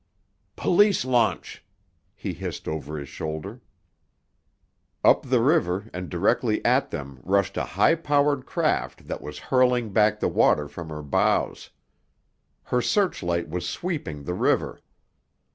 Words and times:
"Police 0.55 1.05
launch!" 1.05 1.63
he 2.15 2.33
hissed 2.33 2.67
over 2.67 2.97
his 2.97 3.07
shoulder. 3.07 3.61
Up 5.03 5.21
the 5.29 5.39
river 5.43 5.91
and 5.93 6.09
directly 6.09 6.65
at 6.65 6.89
them 6.89 7.19
rushed 7.21 7.55
a 7.55 7.63
high 7.77 7.93
powered 7.93 8.47
craft 8.47 9.07
that 9.07 9.21
was 9.21 9.37
hurling 9.53 9.93
back 9.93 10.19
the 10.19 10.27
water 10.27 10.67
from 10.67 10.89
her 10.89 11.03
bows. 11.03 11.69
Her 12.63 12.81
searchlight 12.81 13.47
was 13.47 13.69
sweeping 13.69 14.23
the 14.23 14.33
river. 14.33 14.81